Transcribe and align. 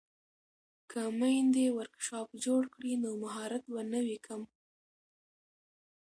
که 0.89 1.01
میندې 1.19 1.65
ورکشاپ 1.77 2.29
جوړ 2.45 2.61
کړي 2.75 2.93
نو 3.03 3.09
مهارت 3.23 3.63
به 3.73 3.81
نه 3.91 3.99
وي 4.05 4.17
کم. 4.25 4.41